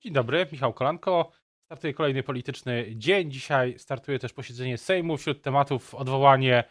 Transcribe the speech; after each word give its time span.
Dzień 0.00 0.12
dobry, 0.12 0.46
Michał 0.52 0.72
Kolanko. 0.72 1.30
Startuje 1.64 1.94
kolejny 1.94 2.22
polityczny 2.22 2.86
dzień. 2.96 3.30
Dzisiaj 3.30 3.78
startuje 3.78 4.18
też 4.18 4.32
posiedzenie 4.32 4.78
Sejmu. 4.78 5.16
Wśród 5.16 5.42
tematów 5.42 5.94
odwołanie, 5.94 6.64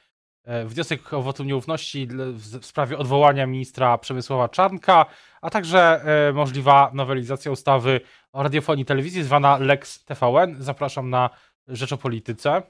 e, 0.43 0.65
wniosek 0.65 1.13
o 1.13 1.21
wotum 1.21 1.47
nieufności 1.47 2.07
w 2.33 2.65
sprawie 2.65 2.97
odwołania 2.97 3.47
ministra 3.47 3.97
Przemysława 3.97 4.49
Czarnka, 4.49 5.05
a 5.41 5.49
także 5.49 6.01
e, 6.29 6.33
możliwa 6.33 6.91
nowelizacja 6.93 7.51
ustawy 7.51 8.01
o 8.31 8.43
radiofonii 8.43 8.83
i 8.83 8.85
telewizji 8.85 9.23
zwana 9.23 9.57
Lex 9.57 10.05
TVN. 10.05 10.55
Zapraszam 10.59 11.09
na 11.09 11.29
Rzecz 11.67 11.93
o 11.93 11.97
Polityce. 11.97 12.61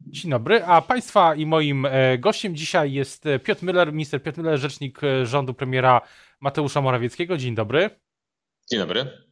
Dzień 0.00 0.30
dobry, 0.30 0.64
a 0.64 0.82
Państwa 0.82 1.34
i 1.34 1.46
moim 1.46 1.86
e, 1.86 2.18
gościem 2.18 2.56
dzisiaj 2.56 2.92
jest 2.92 3.24
Piotr 3.44 3.62
Müller, 3.62 3.92
minister 3.92 4.22
Piotr 4.22 4.40
Müller, 4.40 4.58
rzecznik 4.58 5.00
rządu 5.24 5.54
premiera 5.54 6.00
Mateusza 6.42 6.80
Morawieckiego. 6.80 7.36
Dzień 7.36 7.54
dobry. 7.54 7.90
Dzień 8.70 8.80
dobry. 8.80 9.26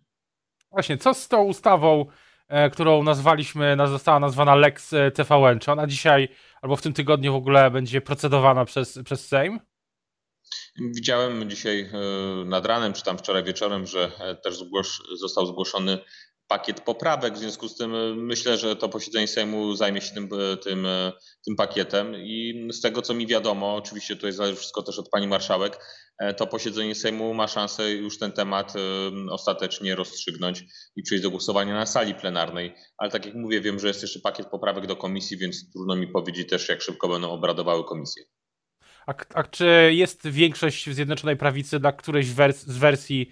Właśnie, 0.70 0.98
co 0.98 1.14
z 1.14 1.28
tą 1.28 1.44
ustawą, 1.44 2.06
e, 2.48 2.70
którą 2.70 3.02
nazwaliśmy, 3.02 3.76
została 3.86 4.20
nazwana 4.20 4.54
Lex 4.54 4.92
e, 4.92 5.10
TVN? 5.10 5.58
Czy 5.58 5.72
ona 5.72 5.86
dzisiaj 5.86 6.28
albo 6.62 6.76
w 6.76 6.82
tym 6.82 6.92
tygodniu 6.92 7.32
w 7.32 7.36
ogóle 7.36 7.70
będzie 7.70 8.00
procedowana 8.00 8.64
przez, 8.64 8.98
przez 9.04 9.28
Sejm? 9.28 9.60
Widziałem 10.94 11.50
dzisiaj 11.50 11.80
e, 11.80 12.44
nad 12.44 12.66
ranem, 12.66 12.92
czy 12.92 13.04
tam 13.04 13.18
wczoraj 13.18 13.44
wieczorem, 13.44 13.86
że 13.86 14.12
też 14.42 14.58
zgłosz, 14.58 15.02
został 15.18 15.46
zgłoszony 15.46 15.98
pakiet 16.50 16.80
poprawek. 16.80 17.34
W 17.34 17.38
związku 17.38 17.68
z 17.68 17.76
tym 17.76 17.94
e, 17.94 18.14
myślę, 18.14 18.58
że 18.58 18.76
to 18.76 18.88
posiedzenie 18.88 19.28
Sejmu 19.28 19.74
zajmie 19.74 20.00
się 20.00 20.14
tym, 20.14 20.28
e, 20.32 20.56
tym, 20.56 20.86
e, 20.86 21.12
tym 21.44 21.56
pakietem. 21.56 22.14
I 22.16 22.68
z 22.72 22.80
tego, 22.80 23.02
co 23.02 23.14
mi 23.14 23.26
wiadomo, 23.26 23.74
oczywiście 23.74 24.16
tutaj 24.16 24.32
zależy 24.32 24.56
wszystko 24.56 24.82
też 24.82 24.98
od 24.98 25.08
pani 25.08 25.26
marszałek, 25.26 25.78
to 26.36 26.46
posiedzenie 26.46 26.94
Sejmu 26.94 27.34
ma 27.34 27.48
szansę 27.48 27.90
już 27.90 28.18
ten 28.18 28.32
temat 28.32 28.74
ostatecznie 29.30 29.94
rozstrzygnąć 29.94 30.64
i 30.96 31.02
przejść 31.02 31.22
do 31.22 31.30
głosowania 31.30 31.74
na 31.74 31.86
sali 31.86 32.14
plenarnej. 32.14 32.74
Ale 32.98 33.10
tak 33.10 33.26
jak 33.26 33.34
mówię, 33.34 33.60
wiem, 33.60 33.78
że 33.78 33.88
jest 33.88 34.02
jeszcze 34.02 34.20
pakiet 34.20 34.46
poprawek 34.46 34.86
do 34.86 34.96
komisji, 34.96 35.36
więc 35.36 35.72
trudno 35.72 35.96
mi 35.96 36.08
powiedzieć 36.08 36.48
też, 36.48 36.68
jak 36.68 36.82
szybko 36.82 37.08
będą 37.08 37.30
obradowały 37.30 37.84
komisje. 37.84 38.24
A, 39.06 39.14
a 39.34 39.42
czy 39.42 39.90
jest 39.92 40.28
większość 40.28 40.90
w 40.90 40.94
Zjednoczonej 40.94 41.36
Prawicy 41.36 41.80
dla 41.80 41.92
którejś 41.92 42.32
wers 42.32 42.66
z 42.66 42.78
wersji 42.78 43.30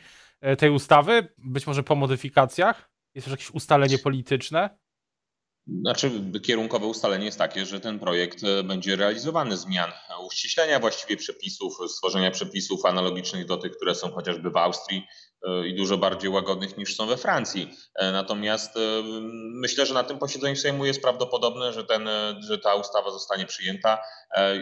tej 0.58 0.70
ustawy? 0.70 1.28
Być 1.38 1.66
może 1.66 1.82
po 1.82 1.94
modyfikacjach? 1.94 2.97
Jest 3.18 3.26
już 3.28 3.32
jakieś 3.32 3.50
ustalenie 3.50 3.98
polityczne? 3.98 4.78
Znaczy, 5.66 6.10
kierunkowe 6.42 6.86
ustalenie 6.86 7.24
jest 7.24 7.38
takie, 7.38 7.66
że 7.66 7.80
ten 7.80 7.98
projekt 7.98 8.44
e, 8.44 8.62
będzie 8.62 8.96
realizowany 8.96 9.56
zmian, 9.56 9.92
uściślenia 10.26 10.80
właściwie 10.80 11.16
przepisów, 11.16 11.78
stworzenia 11.88 12.30
przepisów 12.30 12.84
analogicznych 12.84 13.46
do 13.46 13.56
tych, 13.56 13.76
które 13.76 13.94
są 13.94 14.10
chociażby 14.10 14.50
w 14.50 14.56
Austrii 14.56 15.06
e, 15.42 15.68
i 15.68 15.74
dużo 15.74 15.98
bardziej 15.98 16.30
łagodnych 16.30 16.76
niż 16.78 16.96
są 16.96 17.06
we 17.06 17.16
Francji. 17.16 17.70
E, 17.94 18.12
natomiast 18.12 18.74
myślę, 19.54 19.86
że 19.86 19.94
na 19.94 20.04
tym 20.04 20.18
posiedzeniu 20.18 20.56
Sejmu 20.56 20.86
jest 20.86 21.02
prawdopodobne, 21.02 21.72
że, 21.72 21.84
ten, 21.84 22.08
że 22.40 22.58
ta 22.58 22.74
ustawa 22.74 23.10
zostanie 23.10 23.46
przyjęta. 23.46 23.98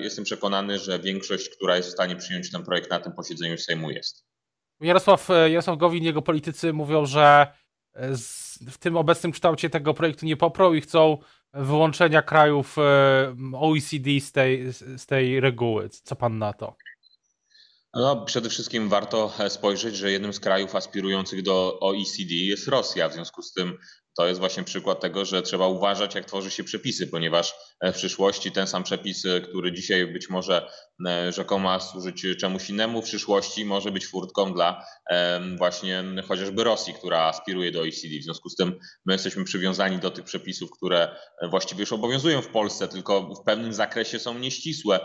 Jestem 0.00 0.24
przekonany, 0.24 0.78
że 0.78 0.98
większość, 0.98 1.48
która 1.48 1.76
jest 1.76 1.88
w 1.88 1.92
stanie 1.92 2.16
przyjąć 2.16 2.50
ten 2.50 2.64
projekt 2.64 2.90
na 2.90 3.00
tym 3.00 3.12
posiedzeniu 3.12 3.58
Sejmu 3.58 3.90
jest. 3.90 4.26
Jarosław, 4.80 5.28
Jarosław 5.48 5.78
Gowin, 5.78 6.04
jego 6.04 6.22
politycy 6.22 6.72
mówią, 6.72 7.06
że 7.06 7.46
w 8.70 8.78
tym 8.78 8.96
obecnym 8.96 9.32
kształcie 9.32 9.70
tego 9.70 9.94
projektu 9.94 10.26
nie 10.26 10.36
poprą 10.36 10.72
i 10.72 10.80
chcą 10.80 11.18
wyłączenia 11.52 12.22
krajów 12.22 12.78
e, 12.78 13.36
OECD 13.54 14.20
z 14.20 14.32
tej, 14.32 14.72
z 14.72 15.06
tej 15.06 15.40
reguły. 15.40 15.88
Co 15.88 16.16
pan 16.16 16.38
na 16.38 16.52
to? 16.52 16.76
No, 17.94 18.24
przede 18.24 18.50
wszystkim 18.50 18.88
warto 18.88 19.32
spojrzeć, 19.48 19.96
że 19.96 20.10
jednym 20.10 20.32
z 20.32 20.40
krajów 20.40 20.74
aspirujących 20.74 21.42
do 21.42 21.80
OECD 21.80 22.34
jest 22.34 22.68
Rosja. 22.68 23.08
W 23.08 23.12
związku 23.12 23.42
z 23.42 23.52
tym 23.52 23.78
to 24.16 24.26
jest 24.26 24.40
właśnie 24.40 24.62
przykład 24.62 25.00
tego, 25.00 25.24
że 25.24 25.42
trzeba 25.42 25.66
uważać, 25.66 26.14
jak 26.14 26.24
tworzy 26.24 26.50
się 26.50 26.64
przepisy, 26.64 27.06
ponieważ 27.06 27.54
e, 27.80 27.92
w 27.92 27.96
przyszłości 27.96 28.52
ten 28.52 28.66
sam 28.66 28.82
przepis, 28.82 29.24
e, 29.24 29.40
który 29.40 29.72
dzisiaj 29.72 30.06
być 30.06 30.30
może 30.30 30.70
e, 31.06 31.32
rzekomo 31.32 31.64
ma 31.64 31.80
służyć 31.80 32.26
czemuś 32.40 32.70
innemu, 32.70 33.02
w 33.02 33.04
przyszłości 33.04 33.64
może 33.64 33.90
być 33.90 34.06
furtką 34.06 34.52
dla 34.52 34.86
właśnie 35.58 36.04
chociażby 36.28 36.64
Rosji, 36.64 36.94
która 36.94 37.22
aspiruje 37.22 37.72
do 37.72 37.80
OECD. 37.80 38.18
W 38.20 38.24
związku 38.24 38.48
z 38.48 38.56
tym 38.56 38.78
my 39.06 39.12
jesteśmy 39.12 39.44
przywiązani 39.44 39.98
do 39.98 40.10
tych 40.10 40.24
przepisów, 40.24 40.70
które 40.70 41.16
właściwie 41.50 41.80
już 41.80 41.92
obowiązują 41.92 42.42
w 42.42 42.48
Polsce, 42.48 42.88
tylko 42.88 43.22
w 43.22 43.44
pewnym 43.44 43.72
zakresie 43.72 44.18
są 44.18 44.38
nieścisłe, 44.38 45.00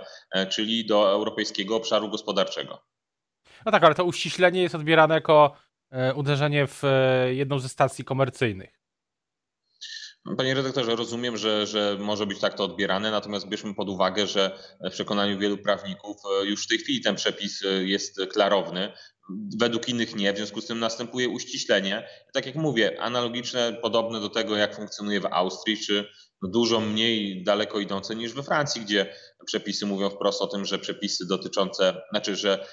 czyli 0.50 0.86
do 0.86 1.12
Europejskiego 1.12 1.76
Obszaru 1.76 2.10
Gospodarczego. 2.10 2.84
No 3.66 3.72
tak, 3.72 3.84
ale 3.84 3.96
to 3.96 4.06
uściślenie 4.06 4.62
jest 4.62 4.76
odbierane 4.76 5.16
jako 5.16 5.56
uderzenie 6.16 6.68
w 6.68 6.84
jedną 7.32 7.60
ze 7.60 7.70
stacji 7.70 8.06
komercyjnych. 8.06 8.81
Panie 10.38 10.54
redaktorze, 10.54 10.96
rozumiem, 10.96 11.38
że, 11.38 11.68
że 11.68 11.98
może 12.00 12.26
być 12.26 12.40
tak 12.40 12.54
to 12.54 12.64
odbierane, 12.64 13.12
natomiast 13.12 13.48
bierzmy 13.48 13.74
pod 13.76 13.90
uwagę, 13.90 14.28
że 14.28 14.60
w 14.82 14.92
przekonaniu 14.92 15.40
wielu 15.40 15.58
prawników 15.58 16.18
e, 16.42 16.46
już 16.46 16.64
w 16.66 16.68
tej 16.68 16.78
chwili 16.78 17.02
ten 17.02 17.16
przepis 17.16 17.64
e, 17.66 17.84
jest 17.84 18.20
klarowny, 18.34 18.94
według 19.58 19.90
innych 19.90 20.16
nie, 20.16 20.34
w 20.34 20.38
związku 20.38 20.62
z 20.62 20.68
tym 20.68 20.80
następuje 20.80 21.30
uściślenie. 21.30 22.08
Tak 22.34 22.46
jak 22.46 22.56
mówię, 22.56 23.02
analogiczne, 23.02 23.74
podobne 23.82 24.20
do 24.20 24.30
tego, 24.30 24.56
jak 24.56 24.76
funkcjonuje 24.76 25.20
w 25.20 25.26
Austrii 25.26 25.78
czy 25.78 26.06
dużo 26.42 26.80
mniej 26.80 27.44
daleko 27.44 27.80
idące 27.80 28.16
niż 28.16 28.34
we 28.34 28.44
Francji, 28.44 28.82
gdzie 28.82 29.14
przepisy 29.46 29.86
mówią 29.86 30.10
wprost 30.10 30.42
o 30.42 30.48
tym, 30.48 30.66
że 30.66 30.80
przepisy 30.80 31.28
dotyczące, 31.28 32.02
znaczy, 32.12 32.36
że 32.36 32.66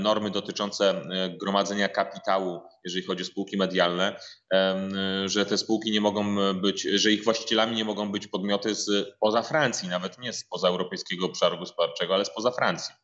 normy 0.00 0.30
dotyczące 0.30 1.02
gromadzenia 1.40 1.88
kapitału, 1.88 2.60
jeżeli 2.84 3.06
chodzi 3.06 3.22
o 3.22 3.26
spółki 3.26 3.56
medialne, 3.56 4.16
że 5.24 5.46
te 5.46 5.58
spółki 5.58 5.90
nie 5.90 6.00
mogą 6.00 6.36
być, 6.54 6.82
że 6.82 7.12
ich 7.12 7.24
właścicielami 7.24 7.76
nie 7.76 7.84
mogą 7.84 8.12
być 8.12 8.26
podmioty 8.26 8.74
z 8.74 9.16
poza 9.20 9.42
Francji, 9.42 9.88
nawet 9.88 10.18
nie 10.18 10.32
z 10.32 10.44
poza 10.44 10.68
europejskiego 10.68 11.26
obszaru 11.26 11.58
gospodarczego, 11.58 12.14
ale 12.14 12.24
spoza 12.24 12.50
Francji. 12.50 12.94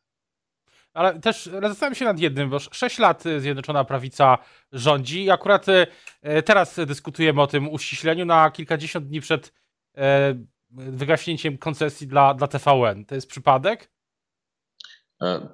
Ale 0.93 1.19
też 1.19 1.49
zastanawiam 1.61 1.95
się 1.95 2.05
nad 2.05 2.19
jednym, 2.19 2.49
bo 2.49 2.59
6 2.59 2.99
lat 2.99 3.23
Zjednoczona 3.37 3.83
Prawica 3.83 4.37
rządzi 4.71 5.23
i 5.23 5.29
akurat 5.29 5.65
e, 6.21 6.43
teraz 6.43 6.79
dyskutujemy 6.87 7.41
o 7.41 7.47
tym 7.47 7.69
uściśleniu 7.69 8.25
na 8.25 8.51
kilkadziesiąt 8.51 9.07
dni 9.07 9.21
przed 9.21 9.51
E, 9.51 9.60
wygaśnięciem 10.71 11.57
koncesji 11.57 12.07
dla, 12.07 12.33
dla 12.33 12.47
TVN. 12.47 13.05
To 13.05 13.15
jest 13.15 13.27
przypadek? 13.27 13.91
E, 15.21 15.49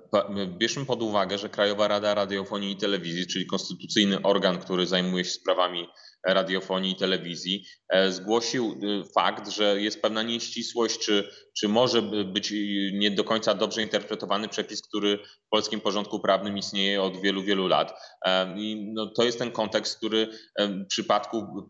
bierzmy 0.58 0.86
pod 0.86 1.02
uwagę, 1.02 1.38
że 1.38 1.50
Krajowa 1.50 1.88
Rada 1.88 2.14
Radiofonii 2.14 2.72
i 2.72 2.78
Telewizji, 2.78 3.28
czyli 3.28 3.46
konstytucyjny 3.46 4.22
organ, 4.22 4.58
który 4.58 4.88
zajmuje 4.88 5.25
się 5.25 5.31
sprawami 5.31 5.88
radiofonii 6.25 6.91
i 6.91 6.95
telewizji, 6.95 7.66
e, 7.89 8.11
zgłosił 8.11 8.79
e, 8.83 9.03
fakt, 9.16 9.50
że 9.50 9.81
jest 9.81 10.01
pewna 10.01 10.23
nieścisłość, 10.23 11.00
czy, 11.00 11.29
czy 11.57 11.67
może 11.67 12.01
być 12.01 12.53
nie 12.94 13.11
do 13.11 13.23
końca 13.23 13.53
dobrze 13.53 13.81
interpretowany 13.81 14.47
przepis, 14.47 14.81
który 14.88 15.17
w 15.17 15.50
polskim 15.50 15.81
porządku 15.81 16.19
prawnym 16.19 16.57
istnieje 16.57 17.01
od 17.01 17.22
wielu, 17.22 17.44
wielu 17.44 17.67
lat. 17.67 17.94
E, 18.25 18.56
I 18.57 18.91
no, 18.94 19.07
to 19.07 19.23
jest 19.23 19.39
ten 19.39 19.51
kontekst, 19.51 19.97
który 19.97 20.27
w 20.59 20.85
przypadku 20.88 21.67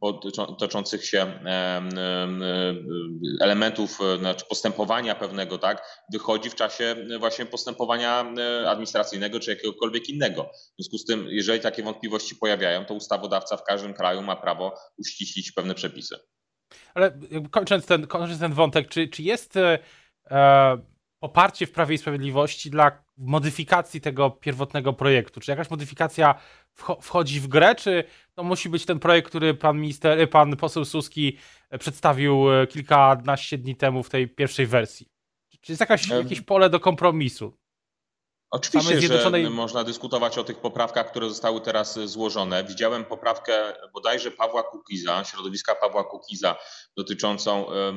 toczących 0.59 1.05
się 1.05 1.39
elementów, 3.41 3.99
znaczy 4.19 4.45
postępowania 4.49 5.15
pewnego, 5.15 5.57
tak, 5.57 6.05
wychodzi 6.13 6.49
w 6.49 6.55
czasie 6.55 6.95
właśnie 7.19 7.45
postępowania 7.45 8.25
administracyjnego 8.67 9.39
czy 9.39 9.49
jakiegokolwiek 9.49 10.09
innego. 10.09 10.43
W 10.43 10.83
związku 10.83 10.97
z 10.97 11.05
tym, 11.05 11.27
jeżeli 11.29 11.59
takie 11.59 11.83
wątpliwości 11.83 12.35
pojawiają, 12.35 12.85
to 12.85 12.93
ustawodawca 12.93 13.57
w 13.57 13.63
każdym 13.63 13.93
kraju 13.93 14.21
ma 14.21 14.35
prawo 14.37 14.75
uściślić 14.97 15.51
pewne 15.51 15.75
przepisy. 15.75 16.15
Ale 16.93 17.19
kończąc 17.51 17.85
ten, 17.85 18.07
kończąc 18.07 18.39
ten 18.39 18.53
wątek, 18.53 18.87
czy, 18.87 19.07
czy 19.07 19.23
jest 19.23 19.57
e, 19.57 19.79
e, 20.31 20.77
poparcie 21.19 21.67
w 21.67 21.71
Prawie 21.71 21.95
i 21.95 21.97
Sprawiedliwości 21.97 22.69
dla 22.69 23.03
modyfikacji 23.17 24.01
tego 24.01 24.29
pierwotnego 24.29 24.93
projektu? 24.93 25.39
Czy 25.39 25.51
jakaś 25.51 25.69
modyfikacja 25.69 26.35
wchodzi 27.01 27.39
w 27.39 27.47
grę, 27.47 27.75
czy 27.75 28.03
to 28.33 28.43
musi 28.43 28.69
być 28.69 28.85
ten 28.85 28.99
projekt, 28.99 29.29
który 29.29 29.53
pan 29.53 29.79
minister, 29.79 30.29
pan 30.29 30.57
poseł 30.57 30.85
Suski 30.85 31.37
przedstawił 31.79 32.53
e, 32.53 32.67
kilkanaście 32.67 33.57
dni 33.57 33.75
temu 33.75 34.03
w 34.03 34.09
tej 34.09 34.27
pierwszej 34.27 34.67
wersji? 34.67 35.07
Czy 35.61 35.71
jest 35.71 35.79
jakaś, 35.79 36.07
jakieś 36.07 36.41
pole 36.41 36.69
do 36.69 36.79
kompromisu? 36.79 37.57
Oczywiście, 38.51 38.99
Zjednoczonej... 38.99 39.43
że 39.43 39.49
można 39.49 39.83
dyskutować 39.83 40.37
o 40.37 40.43
tych 40.43 40.57
poprawkach, 40.57 41.09
które 41.11 41.29
zostały 41.29 41.61
teraz 41.61 41.99
złożone. 41.99 42.63
Widziałem 42.63 43.05
poprawkę 43.05 43.73
bodajże 43.93 44.31
Pawła 44.31 44.63
Kukiza, 44.63 45.23
środowiska 45.23 45.75
Pawła 45.75 46.03
Kukiza, 46.03 46.55
dotyczącą 46.97 47.71
e, 47.71 47.93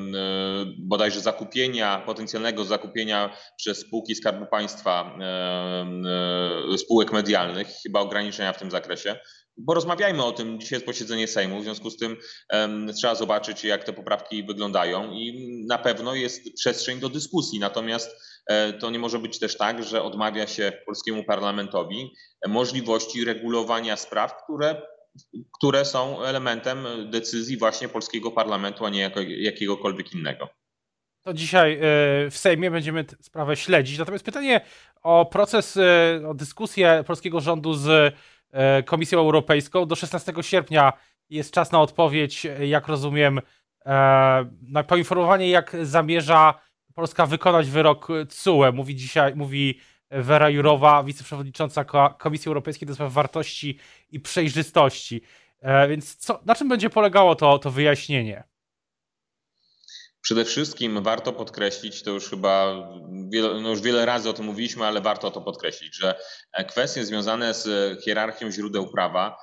bodajże 0.78 1.20
zakupienia, 1.20 2.02
potencjalnego 2.06 2.64
zakupienia 2.64 3.36
przez 3.56 3.78
spółki 3.78 4.14
Skarbu 4.14 4.46
Państwa 4.46 5.16
e, 6.72 6.78
spółek 6.78 7.12
medialnych, 7.12 7.68
chyba 7.82 8.00
ograniczenia 8.00 8.52
w 8.52 8.58
tym 8.58 8.70
zakresie. 8.70 9.16
Porozmawiajmy 9.66 10.24
o 10.24 10.32
tym. 10.32 10.60
Dzisiaj 10.60 10.76
jest 10.76 10.86
posiedzenie 10.86 11.28
Sejmu, 11.28 11.60
w 11.60 11.62
związku 11.62 11.90
z 11.90 11.96
tym 11.96 12.16
um, 12.52 12.92
trzeba 12.94 13.14
zobaczyć, 13.14 13.64
jak 13.64 13.84
te 13.84 13.92
poprawki 13.92 14.44
wyglądają 14.44 15.12
i 15.12 15.48
na 15.68 15.78
pewno 15.78 16.14
jest 16.14 16.54
przestrzeń 16.54 17.00
do 17.00 17.08
dyskusji. 17.08 17.58
Natomiast 17.58 18.10
to 18.80 18.90
nie 18.90 18.98
może 18.98 19.18
być 19.18 19.38
też 19.38 19.56
tak, 19.56 19.84
że 19.84 20.02
odmawia 20.02 20.46
się 20.46 20.72
polskiemu 20.86 21.24
parlamentowi 21.24 22.14
możliwości 22.48 23.24
regulowania 23.24 23.96
spraw, 23.96 24.44
które 24.44 24.82
które 25.52 25.84
są 25.84 26.22
elementem 26.22 26.86
decyzji 27.10 27.58
właśnie 27.58 27.88
polskiego 27.88 28.30
parlamentu, 28.30 28.84
a 28.84 28.90
nie 28.90 29.10
jakiegokolwiek 29.28 30.12
innego. 30.12 30.48
To 31.22 31.34
dzisiaj 31.34 31.72
e, 31.72 31.78
w 32.30 32.36
Sejmie 32.36 32.70
będziemy 32.70 33.04
sprawę 33.20 33.56
śledzić. 33.56 33.98
Natomiast 33.98 34.24
pytanie 34.24 34.60
o 35.02 35.26
proces, 35.26 35.76
e, 35.76 36.28
o 36.28 36.34
dyskusję 36.34 37.04
polskiego 37.06 37.40
rządu 37.40 37.74
z 37.74 38.14
e, 38.52 38.82
Komisją 38.82 39.18
Europejską. 39.18 39.86
Do 39.86 39.96
16 39.96 40.32
sierpnia 40.40 40.92
jest 41.30 41.54
czas 41.54 41.72
na 41.72 41.80
odpowiedź, 41.80 42.46
jak 42.60 42.88
rozumiem, 42.88 43.40
na 44.62 44.84
poinformowanie, 44.86 45.50
jak 45.50 45.76
zamierza 45.82 46.60
Polska 46.94 47.26
wykonać 47.26 47.70
wyrok 47.70 48.08
CUE. 48.28 48.72
Mówi 48.72 48.96
dzisiaj, 48.96 49.34
mówi 49.34 49.80
Wera 50.10 50.50
Jurowa, 50.50 51.02
wiceprzewodnicząca 51.04 51.84
Komisji 52.18 52.48
Europejskiej 52.48 52.88
do 52.88 52.94
spraw 52.94 53.12
wartości 53.12 53.78
i 54.10 54.20
przejrzystości. 54.20 55.22
Więc 55.88 56.16
co, 56.16 56.40
na 56.44 56.54
czym 56.54 56.68
będzie 56.68 56.90
polegało 56.90 57.34
to, 57.34 57.58
to 57.58 57.70
wyjaśnienie? 57.70 58.44
Przede 60.20 60.44
wszystkim 60.44 61.02
warto 61.02 61.32
podkreślić, 61.32 62.02
to 62.02 62.10
już 62.10 62.30
chyba 62.30 62.74
wiele, 63.28 63.60
no 63.60 63.70
już 63.70 63.80
wiele 63.80 64.06
razy 64.06 64.30
o 64.30 64.32
tym 64.32 64.44
mówiliśmy, 64.44 64.86
ale 64.86 65.00
warto 65.00 65.30
to 65.30 65.40
podkreślić, 65.40 65.96
że 65.96 66.14
kwestie 66.68 67.04
związane 67.04 67.54
z 67.54 67.68
hierarchią 68.04 68.50
źródeł 68.50 68.92
prawa 68.92 69.36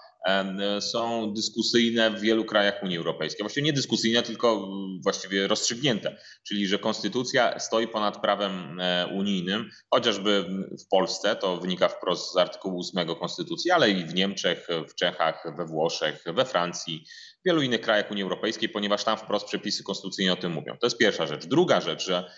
są 0.79 1.33
dyskusyjne 1.33 2.11
w 2.11 2.21
wielu 2.21 2.45
krajach 2.45 2.83
Unii 2.83 2.97
Europejskiej. 2.97 3.43
Właściwie 3.43 3.65
nie 3.65 3.73
dyskusyjne, 3.73 4.23
tylko 4.23 4.69
właściwie 5.03 5.47
rozstrzygnięte, 5.47 6.17
czyli 6.47 6.67
że 6.67 6.79
konstytucja 6.79 7.59
stoi 7.59 7.87
ponad 7.87 8.21
prawem 8.21 8.79
e, 8.79 9.07
unijnym, 9.07 9.69
chociażby 9.93 10.45
w 10.85 10.87
Polsce, 10.89 11.35
to 11.35 11.57
wynika 11.57 11.87
wprost 11.87 12.33
z 12.33 12.37
artykułu 12.37 12.81
8 12.95 13.15
konstytucji, 13.15 13.71
ale 13.71 13.89
i 13.89 14.05
w 14.05 14.13
Niemczech, 14.13 14.67
w 14.89 14.95
Czechach, 14.95 15.43
we 15.57 15.65
Włoszech, 15.65 16.23
we 16.25 16.45
Francji, 16.45 17.05
w 17.41 17.47
wielu 17.49 17.61
innych 17.61 17.81
krajach 17.81 18.11
Unii 18.11 18.23
Europejskiej, 18.23 18.69
ponieważ 18.69 19.03
tam 19.03 19.17
wprost 19.17 19.45
przepisy 19.45 19.83
konstytucyjne 19.83 20.33
o 20.33 20.35
tym 20.35 20.51
mówią. 20.51 20.77
To 20.81 20.87
jest 20.87 20.97
pierwsza 20.97 21.27
rzecz. 21.27 21.45
Druga 21.45 21.81
rzecz, 21.81 22.05
że 22.05 22.31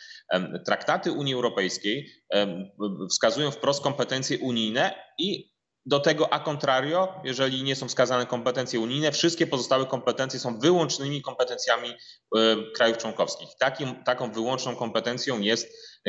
traktaty 0.66 1.12
Unii 1.12 1.34
Europejskiej 1.34 2.12
wskazują 3.10 3.52
wprost 3.52 3.84
kompetencje 3.84 4.40
unijne 4.40 4.96
i 5.18 5.59
do 5.90 6.00
tego 6.00 6.34
a 6.34 6.40
contrario, 6.40 7.14
jeżeli 7.24 7.64
nie 7.64 7.76
są 7.76 7.88
wskazane 7.88 8.26
kompetencje 8.26 8.80
unijne, 8.80 9.12
wszystkie 9.12 9.48
pozostałe 9.48 9.86
kompetencje 9.86 10.40
są 10.40 10.60
wyłącznymi 10.60 11.22
kompetencjami 11.22 11.90
e, 11.90 11.96
krajów 12.76 12.98
członkowskich. 12.98 13.50
Takim, 13.60 14.04
taką 14.04 14.32
wyłączną 14.32 14.76
kompetencją 14.76 15.40
jest 15.40 15.68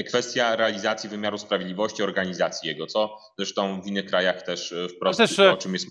kwestia 0.08 0.56
realizacji 0.56 1.08
wymiaru 1.08 1.38
sprawiedliwości, 1.38 2.02
organizacji 2.02 2.68
jego, 2.68 2.86
co 2.86 3.16
zresztą 3.38 3.82
w 3.82 3.86
innych 3.86 4.06
krajach 4.06 4.42
też 4.42 4.72
e, 4.72 4.88
wprost, 4.88 5.18
też, 5.18 5.38
e, 5.38 5.52
o 5.52 5.56
czym 5.56 5.72
jest 5.72 5.86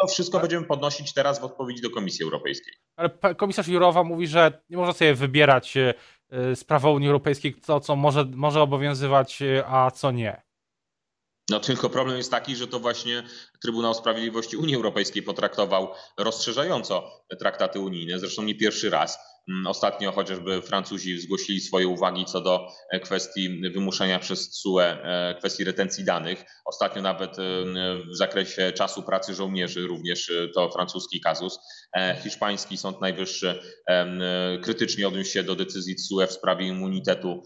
to 0.00 0.06
wszystko 0.06 0.38
tak. 0.38 0.42
będziemy 0.42 0.66
podnosić 0.66 1.12
teraz 1.12 1.40
w 1.40 1.44
odpowiedzi 1.44 1.82
do 1.82 1.90
Komisji 1.90 2.24
Europejskiej. 2.24 2.74
Ale 2.96 3.34
komisarz 3.34 3.68
Jurowa 3.68 4.04
mówi, 4.04 4.26
że 4.26 4.62
nie 4.70 4.76
można 4.76 4.92
sobie 4.92 5.14
wybierać 5.14 5.74
z 6.54 6.64
prawa 6.64 6.90
Unii 6.90 7.08
Europejskiej, 7.08 7.54
co, 7.60 7.80
co 7.80 7.96
może, 7.96 8.24
może 8.24 8.62
obowiązywać, 8.62 9.38
a 9.66 9.90
co 9.90 10.10
nie. 10.10 10.42
No 11.50 11.60
tylko 11.60 11.90
problem 11.90 12.16
jest 12.16 12.30
taki, 12.30 12.56
że 12.56 12.66
to 12.66 12.80
właśnie 12.80 13.22
Trybunał 13.62 13.94
Sprawiedliwości 13.94 14.56
Unii 14.56 14.74
Europejskiej 14.74 15.22
potraktował 15.22 15.88
rozszerzająco 16.18 17.24
traktaty 17.38 17.80
unijne, 17.80 18.18
zresztą 18.18 18.42
nie 18.42 18.54
pierwszy 18.54 18.90
raz. 18.90 19.18
Mm, 19.48 19.66
ostatnio 19.66 20.12
chociażby 20.12 20.62
Francuzi 20.62 21.20
zgłosili 21.20 21.60
swoje 21.60 21.88
uwagi 21.88 22.24
co 22.24 22.40
do 22.40 22.66
e, 22.90 23.00
kwestii 23.00 23.60
wymuszenia 23.70 24.18
przez 24.18 24.50
TSUE 24.50 24.80
e, 24.80 25.34
kwestii 25.38 25.64
retencji 25.64 26.04
danych. 26.04 26.44
Ostatnio 26.64 27.02
nawet 27.02 27.38
e, 27.38 27.42
w 28.12 28.16
zakresie 28.16 28.72
czasu 28.72 29.02
pracy 29.02 29.34
żołnierzy 29.34 29.86
również 29.86 30.32
to 30.54 30.70
francuski 30.70 31.20
kazus. 31.20 31.58
Hiszpański 32.22 32.76
Sąd 32.76 33.00
Najwyższy 33.00 33.62
krytycznie 34.62 35.08
odniósł 35.08 35.30
się 35.30 35.42
do 35.42 35.54
decyzji 35.54 35.96
TSUE 35.96 36.26
w 36.26 36.32
sprawie 36.32 36.66
immunitetu 36.66 37.42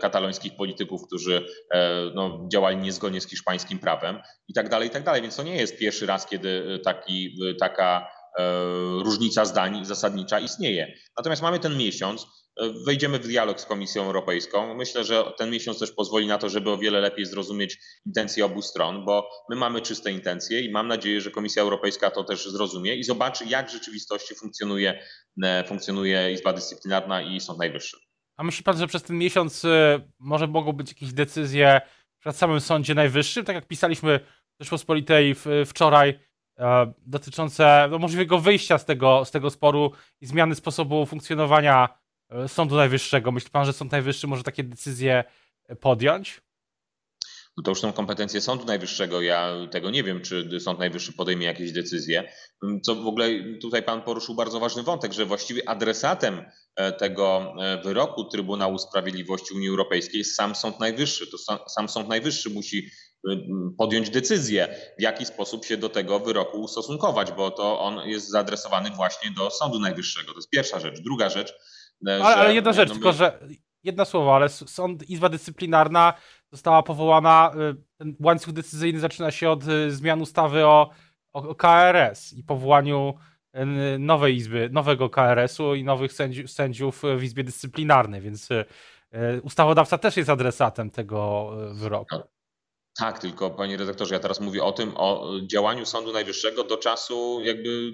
katalońskich 0.00 0.56
polityków, 0.56 1.06
którzy 1.06 1.46
no, 2.14 2.48
działali 2.52 2.76
niezgodnie 2.76 3.20
z 3.20 3.28
hiszpańskim 3.28 3.78
prawem 3.78 4.18
i 4.48 4.54
tak 4.54 4.68
dalej, 4.68 4.88
i 4.88 4.90
tak 5.04 5.06
dalej. 5.06 5.22
Więc 5.22 5.36
to 5.36 5.42
nie 5.42 5.56
jest 5.56 5.78
pierwszy 5.78 6.06
raz, 6.06 6.26
kiedy 6.26 6.80
taki, 6.84 7.36
taka 7.60 8.06
E, 8.38 8.62
różnica 9.04 9.44
zdań 9.44 9.84
zasadnicza 9.84 10.40
istnieje. 10.40 10.94
Natomiast 11.16 11.42
mamy 11.42 11.58
ten 11.58 11.76
miesiąc, 11.76 12.26
e, 12.56 12.70
wejdziemy 12.86 13.18
w 13.18 13.26
dialog 13.26 13.60
z 13.60 13.66
Komisją 13.66 14.04
Europejską. 14.04 14.74
Myślę, 14.74 15.04
że 15.04 15.32
ten 15.38 15.50
miesiąc 15.50 15.78
też 15.78 15.92
pozwoli 15.92 16.26
na 16.26 16.38
to, 16.38 16.48
żeby 16.48 16.70
o 16.70 16.78
wiele 16.78 17.00
lepiej 17.00 17.26
zrozumieć 17.26 17.78
intencje 18.06 18.44
obu 18.44 18.62
stron, 18.62 19.04
bo 19.04 19.28
my 19.50 19.56
mamy 19.56 19.80
czyste 19.80 20.12
intencje 20.12 20.60
i 20.60 20.70
mam 20.70 20.88
nadzieję, 20.88 21.20
że 21.20 21.30
Komisja 21.30 21.62
Europejska 21.62 22.10
to 22.10 22.24
też 22.24 22.48
zrozumie 22.48 22.96
i 22.96 23.04
zobaczy, 23.04 23.44
jak 23.44 23.68
w 23.68 23.72
rzeczywistości 23.72 24.34
funkcjonuje, 24.34 25.02
e, 25.44 25.64
funkcjonuje 25.64 26.32
Izba 26.32 26.52
Dyscyplinarna 26.52 27.22
i 27.22 27.40
Sąd 27.40 27.58
Najwyższy. 27.58 27.96
A 28.36 28.44
myśli 28.44 28.64
pan, 28.64 28.78
że 28.78 28.86
przez 28.86 29.02
ten 29.02 29.18
miesiąc 29.18 29.62
może 30.18 30.46
mogą 30.46 30.72
być 30.72 30.88
jakieś 30.88 31.12
decyzje 31.12 31.80
przed 32.20 32.36
samym 32.36 32.60
Sądzie 32.60 32.94
Najwyższym? 32.94 33.44
Tak 33.44 33.54
jak 33.54 33.66
pisaliśmy 33.66 34.20
Rzeczpospolitej 34.60 35.34
wczoraj, 35.66 36.18
E, 36.58 36.92
dotyczące 37.06 37.88
no, 37.90 37.98
możliwego 37.98 38.38
wyjścia 38.38 38.78
z 38.78 38.84
tego, 38.84 39.24
z 39.24 39.30
tego 39.30 39.50
sporu 39.50 39.92
i 40.20 40.26
zmiany 40.26 40.54
sposobu 40.54 41.06
funkcjonowania 41.06 41.88
e, 42.30 42.48
Sądu 42.48 42.76
Najwyższego. 42.76 43.32
Myśli 43.32 43.50
pan, 43.50 43.66
że 43.66 43.72
Sąd 43.72 43.92
Najwyższy 43.92 44.26
może 44.26 44.42
takie 44.42 44.64
decyzje 44.64 45.24
podjąć? 45.80 46.40
No 47.56 47.62
to 47.62 47.70
już 47.70 47.80
są 47.80 47.92
kompetencje 47.92 48.40
Sądu 48.40 48.64
Najwyższego. 48.64 49.22
Ja 49.22 49.52
tego 49.70 49.90
nie 49.90 50.02
wiem, 50.02 50.20
czy 50.20 50.60
Sąd 50.60 50.78
Najwyższy 50.78 51.12
podejmie 51.12 51.46
jakieś 51.46 51.72
decyzje. 51.72 52.32
Co 52.82 52.94
w 52.94 53.06
ogóle 53.06 53.28
tutaj 53.60 53.82
pan 53.82 54.02
poruszył 54.02 54.34
bardzo 54.34 54.60
ważny 54.60 54.82
wątek, 54.82 55.12
że 55.12 55.26
właściwie 55.26 55.68
adresatem 55.68 56.44
e, 56.76 56.92
tego 56.92 57.54
wyroku 57.84 58.24
Trybunału 58.24 58.78
Sprawiedliwości 58.78 59.54
Unii 59.54 59.68
Europejskiej 59.68 60.18
jest 60.18 60.34
sam 60.34 60.54
Sąd 60.54 60.80
Najwyższy. 60.80 61.26
To 61.30 61.58
sam 61.68 61.88
Sąd 61.88 62.08
Najwyższy 62.08 62.50
musi 62.50 62.90
podjąć 63.78 64.10
decyzję, 64.10 64.76
w 64.98 65.02
jaki 65.02 65.26
sposób 65.26 65.64
się 65.64 65.76
do 65.76 65.88
tego 65.88 66.20
wyroku 66.20 66.60
ustosunkować, 66.60 67.32
bo 67.32 67.50
to 67.50 67.80
on 67.80 68.08
jest 68.08 68.30
zaadresowany 68.30 68.90
właśnie 68.90 69.30
do 69.30 69.50
Sądu 69.50 69.80
Najwyższego. 69.80 70.32
To 70.32 70.38
jest 70.38 70.50
pierwsza 70.50 70.80
rzecz. 70.80 71.00
Druga 71.00 71.30
rzecz. 71.30 71.54
E, 72.08 72.24
ale, 72.24 72.34
że, 72.34 72.40
ale 72.40 72.54
jedna 72.54 72.72
rzecz, 72.72 72.88
no 72.88 72.94
tylko 72.94 73.12
że 73.12 73.38
jedna 73.84 74.04
słowa, 74.04 74.36
ale 74.36 74.48
sąd, 74.48 75.10
Izba 75.10 75.28
Dyscyplinarna 75.28 76.14
została 76.52 76.82
powołana, 76.82 77.52
e, 77.54 77.74
ten 77.98 78.16
łańcuch 78.20 78.54
decyzyjny 78.54 79.00
zaczyna 79.00 79.30
się 79.30 79.50
od 79.50 79.68
e, 79.68 79.90
zmian 79.90 80.22
ustawy 80.22 80.64
o, 80.64 80.90
o 81.32 81.54
KRS 81.54 82.32
i 82.32 82.44
powołaniu 82.44 83.14
nowej 83.98 84.36
izby, 84.36 84.68
nowego 84.72 85.10
KRS-u 85.10 85.74
i 85.74 85.84
nowych 85.84 86.12
sędziów, 86.12 86.50
sędziów 86.50 87.02
w 87.18 87.22
Izbie 87.22 87.44
Dyscyplinarnej, 87.44 88.20
więc 88.20 88.48
ustawodawca 89.42 89.98
też 89.98 90.16
jest 90.16 90.30
adresatem 90.30 90.90
tego 90.90 91.50
wyroku. 91.72 92.16
Tak, 92.98 93.18
tylko 93.18 93.50
panie 93.50 93.76
redaktorze, 93.76 94.14
ja 94.14 94.20
teraz 94.20 94.40
mówię 94.40 94.64
o 94.64 94.72
tym, 94.72 94.92
o 94.96 95.30
działaniu 95.46 95.86
Sądu 95.86 96.12
Najwyższego 96.12 96.64
do 96.64 96.76
czasu 96.76 97.40
jakby 97.44 97.92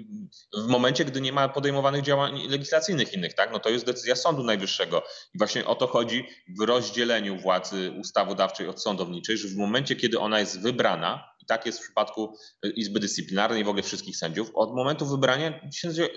w 0.57 0.67
momencie, 0.67 1.05
gdy 1.05 1.21
nie 1.21 1.33
ma 1.33 1.49
podejmowanych 1.49 2.01
działań 2.01 2.47
legislacyjnych 2.49 3.13
innych, 3.13 3.33
tak? 3.33 3.51
No 3.51 3.59
to 3.59 3.69
jest 3.69 3.85
decyzja 3.85 4.15
Sądu 4.15 4.43
Najwyższego. 4.43 5.03
I 5.35 5.37
właśnie 5.37 5.65
o 5.65 5.75
to 5.75 5.87
chodzi 5.87 6.27
w 6.59 6.65
rozdzieleniu 6.65 7.39
władzy 7.39 7.93
ustawodawczej 7.99 8.67
od 8.67 8.83
sądowniczej, 8.83 9.37
że 9.37 9.47
w 9.47 9.55
momencie, 9.55 9.95
kiedy 9.95 10.19
ona 10.19 10.39
jest 10.39 10.61
wybrana, 10.61 11.31
i 11.41 11.45
tak 11.45 11.65
jest 11.65 11.79
w 11.79 11.83
przypadku 11.83 12.37
Izby 12.75 12.99
Dyscyplinarnej 12.99 13.63
w 13.63 13.69
ogóle 13.69 13.83
wszystkich 13.83 14.17
sędziów, 14.17 14.51
od 14.53 14.75
momentu 14.75 15.05
wybrania 15.05 15.59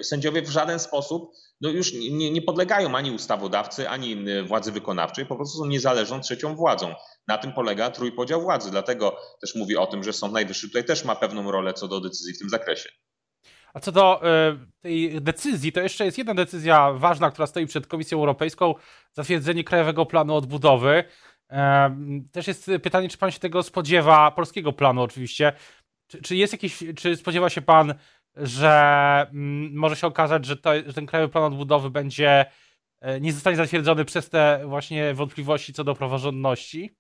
sędziowie 0.02 0.42
w 0.42 0.50
żaden 0.50 0.78
sposób 0.78 1.32
no 1.60 1.70
już 1.70 1.92
nie, 1.92 2.30
nie 2.30 2.42
podlegają 2.42 2.96
ani 2.96 3.10
ustawodawcy, 3.10 3.88
ani 3.88 4.24
władzy 4.46 4.72
wykonawczej, 4.72 5.26
po 5.26 5.36
prostu 5.36 5.58
są 5.58 5.66
niezależną 5.66 6.20
trzecią 6.20 6.56
władzą. 6.56 6.94
Na 7.28 7.38
tym 7.38 7.52
polega 7.52 7.90
trójpodział 7.90 8.42
władzy. 8.42 8.70
Dlatego 8.70 9.16
też 9.40 9.54
mówię 9.54 9.80
o 9.80 9.86
tym, 9.86 10.04
że 10.04 10.12
Sąd 10.12 10.32
Najwyższy 10.32 10.68
tutaj 10.68 10.84
też 10.84 11.04
ma 11.04 11.16
pewną 11.16 11.50
rolę 11.50 11.74
co 11.74 11.88
do 11.88 12.00
decyzji 12.00 12.34
w 12.34 12.38
tym 12.38 12.48
zakresie. 12.48 12.88
A 13.74 13.80
co 13.80 13.92
do 13.92 14.20
y, 14.52 14.58
tej 14.80 15.22
decyzji, 15.22 15.72
to 15.72 15.80
jeszcze 15.80 16.04
jest 16.04 16.18
jedna 16.18 16.34
decyzja 16.34 16.92
ważna, 16.92 17.30
która 17.30 17.46
stoi 17.46 17.66
przed 17.66 17.86
Komisją 17.86 18.18
Europejską 18.18 18.74
zatwierdzenie 19.12 19.64
Krajowego 19.64 20.06
Planu 20.06 20.34
Odbudowy. 20.34 21.04
Y, 21.52 21.56
też 22.32 22.46
jest 22.46 22.70
pytanie, 22.82 23.08
czy 23.08 23.18
pan 23.18 23.30
się 23.30 23.38
tego 23.38 23.62
spodziewa, 23.62 24.30
polskiego 24.30 24.72
planu 24.72 25.02
oczywiście. 25.02 25.52
Czy, 26.06 26.22
czy 26.22 26.36
jest 26.36 26.52
jakiś, 26.52 26.84
czy 26.96 27.16
spodziewa 27.16 27.50
się 27.50 27.62
pan, 27.62 27.94
że 28.36 28.70
mm, 29.30 29.74
może 29.74 29.96
się 29.96 30.06
okazać, 30.06 30.44
że, 30.44 30.56
to, 30.56 30.70
że 30.86 30.92
ten 30.92 31.06
Krajowy 31.06 31.32
Plan 31.32 31.44
Odbudowy 31.44 31.90
będzie 31.90 32.46
e, 33.00 33.20
nie 33.20 33.32
zostanie 33.32 33.56
zatwierdzony 33.56 34.04
przez 34.04 34.30
te 34.30 34.60
właśnie 34.66 35.14
wątpliwości 35.14 35.72
co 35.72 35.84
do 35.84 35.94
praworządności? 35.94 36.96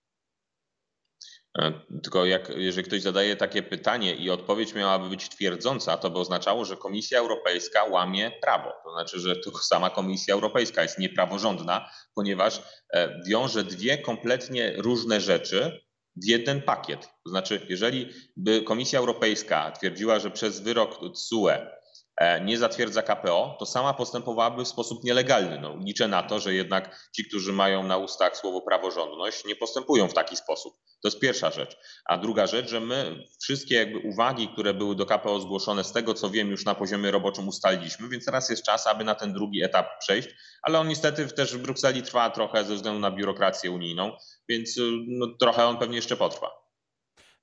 E, 1.58 1.72
tylko 2.02 2.24
jak, 2.24 2.48
jeżeli 2.56 2.86
ktoś 2.86 3.02
zadaje 3.02 3.36
takie 3.36 3.62
pytanie 3.62 4.14
i 4.14 4.30
odpowiedź 4.30 4.74
miałaby 4.74 5.08
być 5.08 5.28
twierdząca, 5.28 5.96
to 5.96 6.10
by 6.10 6.18
oznaczało, 6.18 6.64
że 6.64 6.76
Komisja 6.76 7.18
Europejska 7.18 7.84
łamie 7.84 8.32
prawo. 8.42 8.72
To 8.84 8.92
znaczy, 8.92 9.20
że 9.20 9.36
tylko 9.36 9.58
sama 9.58 9.90
Komisja 9.90 10.34
Europejska 10.34 10.82
jest 10.82 10.98
niepraworządna, 10.98 11.90
ponieważ 12.14 12.62
e, 12.92 13.20
wiąże 13.26 13.64
dwie 13.64 13.98
kompletnie 13.98 14.74
różne 14.76 15.20
rzeczy 15.20 15.84
w 16.16 16.24
jeden 16.24 16.62
pakiet. 16.62 17.08
To 17.24 17.30
znaczy, 17.30 17.66
jeżeli 17.68 18.08
by 18.36 18.62
Komisja 18.62 18.98
Europejska 18.98 19.70
twierdziła, 19.70 20.18
że 20.18 20.30
przez 20.30 20.60
wyrok 20.60 20.98
TSUE 21.14 21.50
nie 22.44 22.58
zatwierdza 22.58 23.02
KPO, 23.02 23.56
to 23.58 23.66
sama 23.66 23.94
postępowałaby 23.94 24.64
w 24.64 24.68
sposób 24.68 25.04
nielegalny. 25.04 25.60
No, 25.60 25.76
liczę 25.80 26.08
na 26.08 26.22
to, 26.22 26.40
że 26.40 26.54
jednak 26.54 27.10
ci, 27.16 27.24
którzy 27.28 27.52
mają 27.52 27.82
na 27.82 27.96
ustach 27.96 28.36
słowo 28.36 28.62
praworządność, 28.62 29.44
nie 29.44 29.56
postępują 29.56 30.08
w 30.08 30.14
taki 30.14 30.36
sposób. 30.36 30.74
To 31.02 31.08
jest 31.08 31.20
pierwsza 31.20 31.50
rzecz. 31.50 31.76
A 32.06 32.18
druga 32.18 32.46
rzecz, 32.46 32.70
że 32.70 32.80
my 32.80 33.24
wszystkie 33.42 33.74
jakby 33.74 33.98
uwagi, 33.98 34.48
które 34.48 34.74
były 34.74 34.96
do 34.96 35.06
KPO 35.06 35.40
zgłoszone, 35.40 35.84
z 35.84 35.92
tego 35.92 36.14
co 36.14 36.30
wiem, 36.30 36.50
już 36.50 36.64
na 36.64 36.74
poziomie 36.74 37.10
roboczym 37.10 37.48
ustaliliśmy, 37.48 38.08
więc 38.08 38.24
teraz 38.24 38.50
jest 38.50 38.62
czas, 38.62 38.86
aby 38.86 39.04
na 39.04 39.14
ten 39.14 39.32
drugi 39.32 39.62
etap 39.62 39.98
przejść, 39.98 40.28
ale 40.62 40.78
on 40.78 40.88
niestety 40.88 41.28
też 41.28 41.56
w 41.56 41.62
Brukseli 41.62 42.02
trwa 42.02 42.30
trochę 42.30 42.64
ze 42.64 42.74
względu 42.74 43.00
na 43.00 43.10
biurokrację 43.10 43.70
unijną, 43.70 44.12
więc 44.48 44.74
no, 45.06 45.26
trochę 45.40 45.66
on 45.66 45.78
pewnie 45.78 45.96
jeszcze 45.96 46.16
potrwa. 46.16 46.63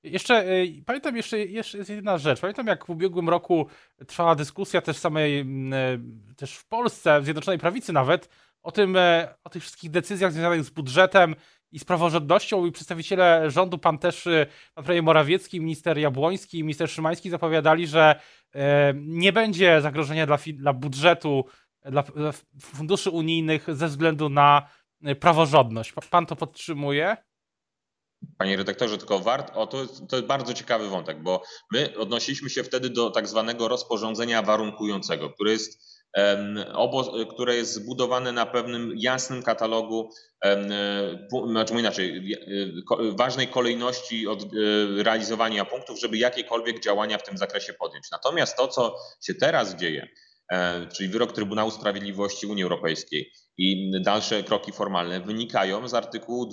Jeszcze 0.02 0.52
y, 0.52 0.82
pamiętam 0.86 1.16
jeszcze, 1.16 1.38
jeszcze 1.38 1.78
jest 1.78 1.90
jedna 1.90 2.18
rzecz. 2.18 2.40
Pamiętam 2.40 2.66
jak 2.66 2.86
w 2.86 2.90
ubiegłym 2.90 3.28
roku 3.28 3.66
trwała 4.06 4.34
dyskusja 4.34 4.80
też 4.80 4.96
samej, 4.96 5.40
y, 5.40 6.34
też 6.36 6.56
w 6.56 6.68
Polsce, 6.68 7.20
w 7.20 7.24
Zjednoczonej 7.24 7.58
Prawicy 7.58 7.92
nawet, 7.92 8.28
o 8.62 8.72
tym, 8.72 8.96
y, 8.96 9.28
o 9.44 9.50
tych 9.50 9.62
wszystkich 9.62 9.90
decyzjach 9.90 10.32
związanych 10.32 10.64
z 10.64 10.70
budżetem 10.70 11.34
i 11.72 11.78
z 11.78 11.84
praworządnością 11.84 12.66
i 12.66 12.72
przedstawiciele 12.72 13.50
rządu, 13.50 13.78
pan 13.78 13.98
też, 13.98 14.28
pan 14.74 14.84
premier 14.84 15.02
Morawiecki, 15.02 15.60
minister 15.60 15.98
Jabłoński, 15.98 16.62
minister 16.62 16.90
Szymański 16.90 17.30
zapowiadali, 17.30 17.86
że 17.86 18.20
nie 18.94 19.32
będzie 19.32 19.80
zagrożenia 19.80 20.26
dla, 20.26 20.38
dla 20.54 20.72
budżetu, 20.72 21.44
dla 21.84 22.04
funduszy 22.60 23.10
unijnych 23.10 23.76
ze 23.76 23.88
względu 23.88 24.28
na 24.28 24.68
praworządność. 25.20 25.92
Pan 26.10 26.26
to 26.26 26.36
podtrzymuje? 26.36 27.16
Panie 28.38 28.56
redaktorze, 28.56 28.98
tylko 28.98 29.18
wart, 29.18 29.52
o 29.54 29.66
to, 29.66 29.86
to 30.08 30.16
jest 30.16 30.28
bardzo 30.28 30.54
ciekawy 30.54 30.88
wątek, 30.88 31.22
bo 31.22 31.42
my 31.72 31.98
odnosiliśmy 31.98 32.50
się 32.50 32.64
wtedy 32.64 32.90
do 32.90 33.10
tak 33.10 33.28
zwanego 33.28 33.68
rozporządzenia 33.68 34.42
warunkującego, 34.42 35.30
które 35.30 35.52
jest, 35.52 36.02
które 37.34 37.56
jest 37.56 37.72
zbudowane 37.72 38.32
na 38.32 38.46
pewnym 38.46 38.92
jasnym 38.96 39.42
katalogu, 39.42 40.10
znaczy 41.50 41.74
inaczej, 41.74 42.34
e, 42.34 43.16
ważnej 43.16 43.48
kolejności 43.48 44.26
od 44.26 44.42
e, 44.42 44.46
realizowania 45.02 45.64
punktów, 45.64 46.00
żeby 46.00 46.18
jakiekolwiek 46.18 46.80
działania 46.80 47.18
w 47.18 47.22
tym 47.22 47.38
zakresie 47.38 47.72
podjąć. 47.72 48.10
Natomiast 48.12 48.56
to, 48.56 48.68
co 48.68 48.96
się 49.26 49.34
teraz 49.34 49.76
dzieje, 49.76 50.08
czyli 50.96 51.08
wyrok 51.08 51.32
Trybunału 51.32 51.70
Sprawiedliwości 51.70 52.46
Unii 52.46 52.62
Europejskiej, 52.62 53.32
i 53.58 53.90
dalsze 54.00 54.42
kroki 54.42 54.72
formalne 54.72 55.20
wynikają 55.20 55.88
z 55.88 55.94
artykułu 55.94 56.48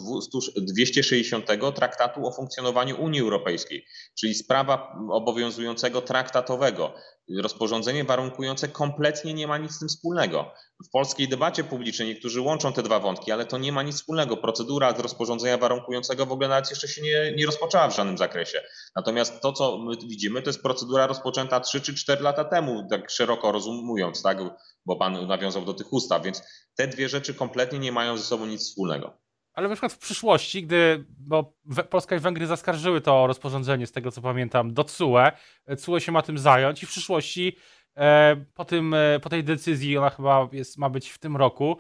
260 0.58 1.46
Traktatu 1.76 2.28
o 2.28 2.32
funkcjonowaniu 2.32 3.02
Unii 3.02 3.22
Europejskiej, 3.22 3.86
czyli 4.20 4.36
sprawa 4.36 4.96
obowiązującego 5.12 6.02
traktatowego. 6.02 6.94
Rozporządzenie 7.42 8.04
warunkujące 8.04 8.68
kompletnie 8.68 9.34
nie 9.34 9.48
ma 9.48 9.58
nic 9.58 9.72
z 9.72 9.80
tym 9.80 9.88
wspólnego. 9.88 10.52
W 10.88 10.90
polskiej 10.90 11.28
debacie 11.28 11.64
publicznej 11.64 12.08
niektórzy 12.08 12.42
łączą 12.42 12.74
te 12.74 12.84
dwa 12.84 13.00
wątki, 13.00 13.32
ale 13.32 13.46
to 13.46 13.58
nie 13.58 13.72
ma 13.72 13.84
nic 13.84 13.96
wspólnego. 13.96 14.38
Procedura 14.38 14.94
rozporządzenia 14.94 15.58
warunkującego 15.58 16.26
w 16.26 16.32
ogóle 16.32 16.50
nawet 16.50 16.70
jeszcze 16.70 16.88
się 16.88 17.02
nie, 17.02 17.34
nie 17.38 17.46
rozpoczęła 17.46 17.88
w 17.88 17.96
żadnym 17.96 18.18
zakresie. 18.18 18.62
Natomiast 18.96 19.42
to, 19.42 19.54
co 19.54 19.78
my 19.78 19.96
widzimy, 20.08 20.42
to 20.42 20.50
jest 20.50 20.62
procedura 20.62 21.08
rozpoczęta 21.08 21.60
3 21.60 21.82
czy 21.82 21.96
4 21.96 22.24
lata 22.24 22.46
temu, 22.46 22.88
tak 22.90 23.10
szeroko 23.10 23.52
rozumując, 23.90 24.24
tak? 24.24 24.38
bo 24.86 24.96
pan 24.96 25.28
nawiązał 25.28 25.66
do 25.66 25.74
tych 25.74 25.94
ustaw, 25.94 26.24
więc 26.24 26.44
te 26.76 26.88
dwie 26.88 27.10
rzeczy 27.10 27.34
kompletnie 27.34 27.80
nie 27.80 27.92
mają 27.92 28.18
ze 28.18 28.24
sobą 28.24 28.46
nic 28.46 28.62
wspólnego. 28.62 29.14
Ale 29.54 29.68
na 29.68 29.76
przykład 29.76 29.94
w 29.94 29.98
przyszłości, 29.98 30.64
gdy, 30.64 31.06
bo 31.18 31.54
Polska 31.90 32.16
i 32.16 32.20
Węgry 32.20 32.48
zaskarżyły 32.48 33.02
to 33.02 33.28
rozporządzenie, 33.28 33.88
z 33.88 33.92
tego 33.92 34.12
co 34.12 34.22
pamiętam, 34.22 34.74
do 34.74 34.84
CUE, 34.84 35.32
CUE 35.78 36.00
się 36.00 36.12
ma 36.12 36.22
tym 36.22 36.38
zająć 36.38 36.84
i 36.84 36.86
w 36.86 36.90
przyszłości 36.90 37.56
e, 37.98 38.46
po, 38.54 38.66
tym, 38.66 38.94
e, 38.94 39.20
po 39.20 39.30
tej 39.30 39.44
decyzji, 39.44 39.98
ona 39.98 40.10
chyba 40.10 40.50
jest, 40.52 40.78
ma 40.78 40.90
być 40.90 41.10
w 41.10 41.18
tym 41.18 41.38
roku, 41.38 41.78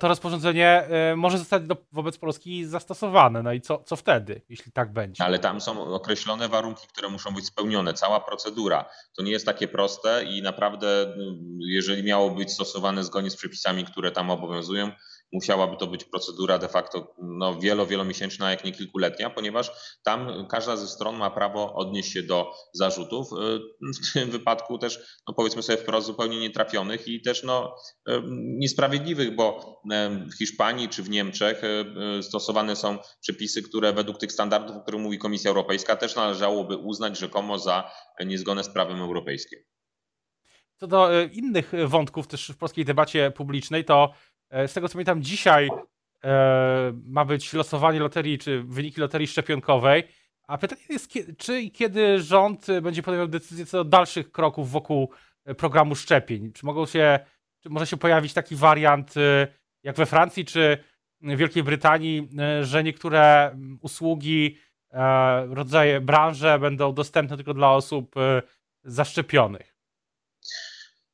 to 0.00 0.08
rozporządzenie 0.08 0.68
e, 0.68 1.16
może 1.16 1.38
zostać 1.38 1.62
do, 1.62 1.76
wobec 1.92 2.18
Polski 2.18 2.64
zastosowane. 2.64 3.42
No 3.42 3.52
i 3.52 3.60
co, 3.60 3.78
co 3.78 3.96
wtedy, 3.96 4.42
jeśli 4.48 4.72
tak 4.72 4.92
będzie? 4.92 5.24
Ale 5.24 5.38
tam 5.38 5.60
są 5.60 5.94
określone 5.94 6.48
warunki, 6.48 6.88
które 6.88 7.08
muszą 7.08 7.34
być 7.34 7.46
spełnione, 7.46 7.94
cała 7.94 8.20
procedura. 8.20 8.84
To 9.16 9.22
nie 9.22 9.30
jest 9.32 9.46
takie 9.46 9.68
proste 9.68 10.24
i 10.24 10.42
naprawdę, 10.42 11.14
jeżeli 11.58 12.02
miało 12.02 12.30
być 12.30 12.52
stosowane 12.52 13.04
zgodnie 13.04 13.30
z 13.30 13.36
przepisami, 13.36 13.84
które 13.84 14.12
tam 14.12 14.30
obowiązują, 14.30 14.90
musiałaby 15.32 15.76
to 15.76 15.86
być 15.86 16.04
procedura 16.04 16.58
de 16.58 16.68
facto 16.68 17.14
no, 17.18 17.60
wielo, 17.60 17.86
wielomiesięczna, 17.86 18.50
jak 18.50 18.64
nie 18.64 18.72
kilkuletnia, 18.72 19.30
ponieważ 19.30 19.70
tam 20.04 20.46
każda 20.50 20.76
ze 20.76 20.88
stron 20.88 21.16
ma 21.16 21.30
prawo 21.30 21.74
odnieść 21.74 22.12
się 22.12 22.22
do 22.22 22.52
zarzutów, 22.72 23.28
w 24.02 24.12
tym 24.12 24.30
wypadku 24.30 24.78
też, 24.78 25.20
no 25.28 25.34
powiedzmy 25.34 25.62
sobie 25.62 25.78
wprost, 25.78 26.06
zupełnie 26.06 26.40
nietrafionych 26.40 27.08
i 27.08 27.22
też 27.22 27.42
no, 27.44 27.76
niesprawiedliwych, 28.60 29.34
bo 29.34 29.80
w 30.32 30.38
Hiszpanii 30.38 30.88
czy 30.88 31.02
w 31.02 31.10
Niemczech 31.10 31.62
stosowane 32.22 32.76
są 32.76 32.98
przepisy, 33.20 33.62
które 33.62 33.92
według 33.92 34.18
tych 34.18 34.32
standardów, 34.32 34.76
o 34.76 34.80
których 34.80 35.00
mówi 35.00 35.18
Komisja 35.18 35.48
Europejska, 35.48 35.96
też 35.96 36.16
należałoby 36.16 36.76
uznać 36.76 37.18
rzekomo 37.18 37.58
za 37.58 37.90
niezgodne 38.26 38.64
z 38.64 38.68
prawem 38.68 39.00
europejskim. 39.00 39.58
Co 40.76 40.86
do 40.86 41.22
innych 41.32 41.72
wątków 41.86 42.26
też 42.26 42.48
w 42.48 42.56
polskiej 42.56 42.84
debacie 42.84 43.30
publicznej, 43.30 43.84
to 43.84 44.12
z 44.50 44.72
tego 44.72 44.88
co 44.88 44.92
pamiętam, 44.92 45.22
dzisiaj 45.22 45.70
e, 46.24 46.92
ma 47.04 47.24
być 47.24 47.52
losowanie 47.52 48.00
loterii, 48.00 48.38
czy 48.38 48.62
wyniki 48.62 49.00
loterii 49.00 49.26
szczepionkowej. 49.26 50.04
A 50.46 50.58
pytanie 50.58 50.82
jest, 50.88 51.12
czy 51.38 51.60
i 51.60 51.70
kiedy 51.70 52.22
rząd 52.22 52.66
będzie 52.82 53.02
podejmował 53.02 53.28
decyzję 53.28 53.66
co 53.66 53.76
do 53.76 53.90
dalszych 53.90 54.32
kroków 54.32 54.70
wokół 54.70 55.10
e, 55.44 55.54
programu 55.54 55.94
szczepień? 55.94 56.52
Czy 56.52 56.66
mogą 56.66 56.86
się, 56.86 57.18
czy 57.60 57.70
może 57.70 57.86
się 57.86 57.96
pojawić 57.96 58.32
taki 58.32 58.56
wariant 58.56 59.14
jak 59.82 59.96
we 59.96 60.06
Francji 60.06 60.44
czy 60.44 60.78
Wielkiej 61.20 61.62
Brytanii, 61.62 62.28
że 62.62 62.84
niektóre 62.84 63.56
usługi, 63.80 64.58
rodzaje, 65.48 66.00
branże 66.00 66.58
będą 66.58 66.92
dostępne 66.92 67.36
tylko 67.36 67.54
dla 67.54 67.72
osób 67.72 68.14
zaszczepionych? 68.84 69.77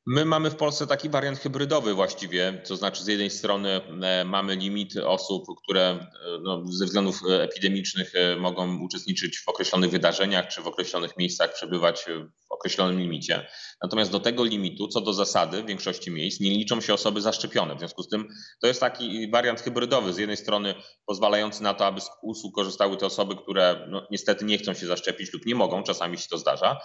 My 0.07 0.25
mamy 0.25 0.49
w 0.49 0.55
Polsce 0.55 0.87
taki 0.87 1.09
wariant 1.09 1.39
hybrydowy 1.39 1.93
właściwie, 1.93 2.61
to 2.67 2.75
znaczy 2.75 3.03
z 3.03 3.07
jednej 3.07 3.29
strony 3.29 3.81
e, 4.03 4.25
mamy 4.25 4.55
limit 4.55 4.97
osób, 4.97 5.45
które 5.63 5.81
e, 5.81 6.07
no, 6.43 6.63
ze 6.65 6.85
względów 6.85 7.21
epidemicznych 7.39 8.15
e, 8.15 8.35
mogą 8.35 8.81
uczestniczyć 8.81 9.39
w 9.39 9.49
określonych 9.49 9.91
wydarzeniach 9.91 10.47
czy 10.47 10.61
w 10.61 10.67
określonych 10.67 11.17
miejscach, 11.17 11.53
przebywać 11.53 12.05
w 12.49 12.51
określonym 12.51 12.99
limicie. 12.99 13.47
Natomiast 13.83 14.11
do 14.11 14.19
tego 14.19 14.43
limitu, 14.43 14.87
co 14.87 15.01
do 15.01 15.13
zasady, 15.13 15.63
w 15.63 15.65
większości 15.65 16.11
miejsc 16.11 16.39
nie 16.39 16.49
liczą 16.49 16.81
się 16.81 16.93
osoby 16.93 17.21
zaszczepione. 17.21 17.75
W 17.75 17.79
związku 17.79 18.03
z 18.03 18.09
tym 18.09 18.27
to 18.61 18.67
jest 18.67 18.79
taki 18.79 19.31
wariant 19.31 19.61
hybrydowy. 19.61 20.13
Z 20.13 20.17
jednej 20.17 20.37
strony 20.37 20.75
pozwalający 21.05 21.63
na 21.63 21.73
to, 21.73 21.85
aby 21.85 22.01
z 22.01 22.09
usług 22.23 22.55
korzystały 22.55 22.97
te 22.97 23.05
osoby, 23.05 23.35
które 23.35 23.87
no, 23.89 24.07
niestety 24.11 24.45
nie 24.45 24.57
chcą 24.57 24.73
się 24.73 24.87
zaszczepić 24.87 25.33
lub 25.33 25.45
nie 25.45 25.55
mogą, 25.55 25.83
czasami 25.83 26.17
się 26.17 26.27
to 26.29 26.37
zdarza. 26.37 26.77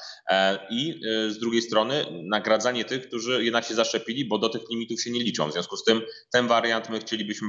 I 0.71 1.01
z 1.29 1.39
drugiej 1.39 1.63
strony 1.63 2.07
nagradzanie 2.29 2.85
tych, 2.85 3.10
którzy 3.11 3.45
jednak 3.45 3.65
się 3.65 3.75
zaszczepili, 3.75 4.25
bo 4.25 4.39
do 4.39 4.49
tych 4.49 4.63
limitów 4.71 5.03
się 5.03 5.11
nie 5.11 5.21
liczą. 5.21 5.49
W 5.49 5.53
związku 5.53 5.77
z 5.77 5.85
tym 5.85 6.03
ten 6.33 6.47
wariant 6.47 6.91
my 6.91 7.01
chcielibyśmy 7.01 7.49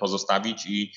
pozostawić 0.00 0.66
i 0.66 0.92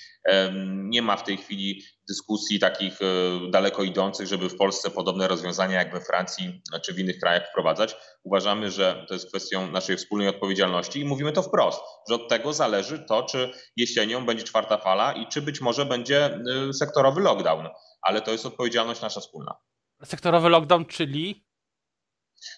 nie 0.90 1.02
ma 1.02 1.18
w 1.18 1.24
tej 1.24 1.38
chwili 1.38 1.84
dyskusji 2.10 2.60
takich 2.60 3.02
e, 3.02 3.06
daleko 3.52 3.84
idących, 3.84 4.28
żeby 4.28 4.50
w 4.50 4.58
Polsce 4.58 4.92
podobne 4.92 5.28
rozwiązania 5.28 5.78
jak 5.78 5.92
we 5.92 6.02
Francji 6.02 6.62
czy 6.86 6.94
w 6.94 7.00
innych 7.00 7.20
krajach 7.20 7.50
wprowadzać. 7.50 7.96
Uważamy, 8.24 8.72
że 8.72 9.06
to 9.08 9.14
jest 9.14 9.30
kwestią 9.30 9.72
naszej 9.72 9.98
wspólnej 9.98 10.28
odpowiedzialności 10.28 11.00
i 11.00 11.06
mówimy 11.06 11.32
to 11.32 11.42
wprost, 11.42 11.82
że 12.10 12.16
od 12.16 12.30
tego 12.30 12.54
zależy 12.54 13.00
to, 13.00 13.24
czy 13.24 13.52
jesienią 13.76 14.26
będzie 14.26 14.44
czwarta 14.44 14.78
fala 14.78 15.14
i 15.14 15.28
czy 15.28 15.42
być 15.42 15.62
może 15.62 15.86
będzie 15.86 16.26
e, 16.26 16.74
sektorowy 16.74 17.22
lockdown, 17.22 17.68
ale 18.02 18.22
to 18.22 18.32
jest 18.32 18.46
odpowiedzialność 18.46 19.02
nasza 19.02 19.20
wspólna. 19.20 19.56
Sektorowy 20.04 20.50
lockdown, 20.50 20.86
czyli 20.86 21.49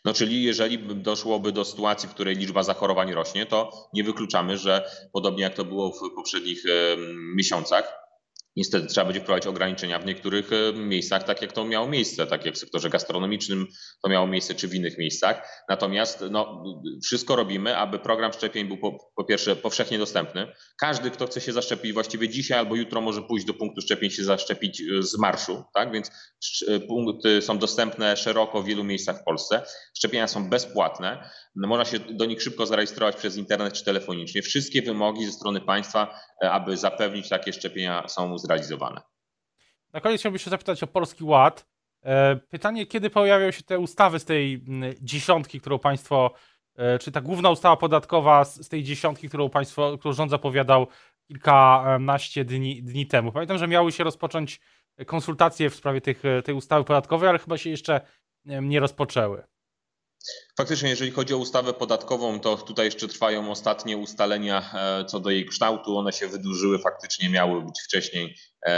no 0.05 0.13
czyli 0.13 0.43
jeżeli 0.43 0.77
doszłoby 0.95 1.51
do 1.51 1.65
sytuacji, 1.65 2.09
w 2.09 2.13
której 2.13 2.35
liczba 2.35 2.63
zachorowań 2.63 3.13
rośnie, 3.13 3.45
to 3.45 3.89
nie 3.93 4.03
wykluczamy, 4.03 4.57
że 4.57 4.91
podobnie 5.13 5.43
jak 5.43 5.53
to 5.53 5.65
było 5.65 5.91
w 5.91 6.15
poprzednich 6.15 6.63
miesiącach, 7.35 8.01
Niestety 8.55 8.87
trzeba 8.87 9.05
będzie 9.05 9.21
wprowadzić 9.21 9.47
ograniczenia 9.47 9.99
w 9.99 10.05
niektórych 10.05 10.49
e, 10.53 10.73
miejscach, 10.73 11.23
tak 11.23 11.41
jak 11.41 11.53
to 11.53 11.65
miało 11.65 11.87
miejsce, 11.87 12.27
tak 12.27 12.45
jak 12.45 12.55
w 12.55 12.57
sektorze 12.57 12.89
gastronomicznym 12.89 13.67
to 14.03 14.09
miało 14.09 14.27
miejsce, 14.27 14.55
czy 14.55 14.67
w 14.67 14.75
innych 14.75 14.97
miejscach. 14.97 15.63
Natomiast 15.69 16.23
no, 16.31 16.63
wszystko 17.03 17.35
robimy, 17.35 17.77
aby 17.77 17.99
program 17.99 18.33
szczepień 18.33 18.67
był 18.67 18.77
po, 18.77 19.11
po, 19.15 19.23
pierwsze 19.23 19.55
powszechnie 19.55 19.97
dostępny. 19.97 20.47
Każdy, 20.79 21.11
kto 21.11 21.27
chce 21.27 21.41
się 21.41 21.53
zaszczepić 21.53 21.93
właściwie 21.93 22.29
dzisiaj 22.29 22.59
albo 22.59 22.75
jutro 22.75 23.01
może 23.01 23.21
pójść 23.21 23.45
do 23.45 23.53
punktu 23.53 23.81
szczepień 23.81 24.09
się 24.09 24.23
zaszczepić 24.23 24.81
e, 24.81 25.03
z 25.03 25.17
marszu, 25.17 25.63
tak? 25.73 25.91
Więc 25.91 26.11
e, 26.67 26.79
punkty 26.79 27.41
są 27.41 27.57
dostępne 27.57 28.17
szeroko 28.17 28.61
w 28.61 28.65
wielu 28.65 28.83
miejscach 28.83 29.21
w 29.21 29.23
Polsce. 29.23 29.61
Szczepienia 29.97 30.27
są 30.27 30.49
bezpłatne. 30.49 31.29
No, 31.55 31.67
można 31.67 31.85
się 31.85 31.99
do 31.99 32.25
nich 32.25 32.41
szybko 32.41 32.65
zarejestrować 32.65 33.15
przez 33.15 33.37
internet 33.37 33.73
czy 33.73 33.85
telefonicznie. 33.85 34.41
Wszystkie 34.41 34.81
wymogi 34.81 35.25
ze 35.25 35.31
strony 35.31 35.61
państwa, 35.61 36.15
aby 36.41 36.77
zapewnić 36.77 37.29
takie 37.29 37.53
szczepienia 37.53 38.07
są 38.07 38.37
zrealizowane. 38.41 39.01
Na 39.93 40.01
koniec 40.01 40.19
chciałbym 40.21 40.39
się 40.39 40.49
zapytać 40.49 40.83
o 40.83 40.87
Polski 40.87 41.23
Ład. 41.23 41.65
E, 42.03 42.35
pytanie, 42.35 42.85
kiedy 42.85 43.09
pojawią 43.09 43.51
się 43.51 43.63
te 43.63 43.79
ustawy 43.79 44.19
z 44.19 44.25
tej 44.25 44.63
dziesiątki, 45.01 45.59
którą 45.59 45.79
państwo, 45.79 46.33
e, 46.75 46.99
czy 46.99 47.11
ta 47.11 47.21
główna 47.21 47.49
ustawa 47.49 47.77
podatkowa 47.77 48.45
z 48.45 48.69
tej 48.69 48.83
dziesiątki, 48.83 49.27
którą 49.27 49.49
państwo, 49.49 49.97
którą 49.97 50.13
rząd 50.13 50.31
zapowiadał 50.31 50.87
kilkanaście 51.27 52.45
dni, 52.45 52.83
dni 52.83 53.07
temu. 53.07 53.31
Pamiętam, 53.31 53.57
że 53.57 53.67
miały 53.67 53.91
się 53.91 54.03
rozpocząć 54.03 54.59
konsultacje 55.05 55.69
w 55.69 55.75
sprawie 55.75 56.01
tych, 56.01 56.23
tej 56.45 56.55
ustawy 56.55 56.83
podatkowej, 56.85 57.29
ale 57.29 57.39
chyba 57.39 57.57
się 57.57 57.69
jeszcze 57.69 58.01
nie 58.45 58.79
rozpoczęły. 58.79 59.43
Faktycznie, 60.57 60.89
jeżeli 60.89 61.11
chodzi 61.11 61.33
o 61.33 61.37
ustawę 61.37 61.73
podatkową, 61.73 62.39
to 62.39 62.57
tutaj 62.57 62.85
jeszcze 62.85 63.07
trwają 63.07 63.51
ostatnie 63.51 63.97
ustalenia 63.97 64.71
e, 64.73 65.05
co 65.05 65.19
do 65.19 65.29
jej 65.29 65.45
kształtu. 65.45 65.97
One 65.97 66.13
się 66.13 66.27
wydłużyły, 66.27 66.79
faktycznie 66.79 67.29
miały 67.29 67.61
być 67.61 67.81
wcześniej 67.85 68.35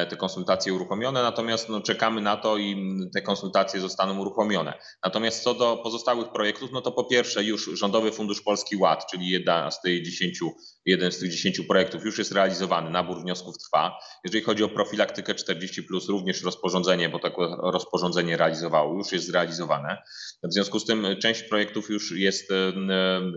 te 0.09 0.17
konsultacje 0.17 0.73
uruchomione, 0.73 1.23
natomiast 1.23 1.69
no, 1.69 1.81
czekamy 1.81 2.21
na 2.21 2.37
to 2.37 2.57
i 2.57 2.97
te 3.13 3.21
konsultacje 3.21 3.79
zostaną 3.79 4.19
uruchomione. 4.19 4.73
Natomiast 5.03 5.43
co 5.43 5.53
do 5.53 5.77
pozostałych 5.77 6.31
projektów, 6.31 6.71
no 6.71 6.81
to 6.81 6.91
po 6.91 7.03
pierwsze 7.03 7.43
już 7.43 7.69
Rządowy 7.73 8.11
Fundusz 8.11 8.41
Polski 8.41 8.77
Ład, 8.77 9.11
czyli 9.11 9.29
jedna 9.29 9.71
z 9.71 9.81
tych 9.81 10.05
10, 10.05 10.39
jeden 10.85 11.11
z 11.11 11.19
tych 11.19 11.31
10 11.31 11.61
projektów 11.61 12.05
już 12.05 12.17
jest 12.17 12.31
realizowany, 12.31 12.89
nabór 12.89 13.21
wniosków 13.21 13.57
trwa. 13.57 13.99
Jeżeli 14.23 14.43
chodzi 14.43 14.63
o 14.63 14.69
profilaktykę 14.69 15.35
40, 15.35 15.87
również 16.09 16.43
rozporządzenie, 16.43 17.09
bo 17.09 17.19
takie 17.19 17.35
rozporządzenie 17.61 18.37
realizowało, 18.37 18.97
już 18.97 19.11
jest 19.11 19.25
zrealizowane. 19.25 19.97
W 20.43 20.53
związku 20.53 20.79
z 20.79 20.85
tym 20.85 21.07
część 21.21 21.43
projektów 21.43 21.89
już 21.89 22.11
jest 22.11 22.51
e, 22.51 22.73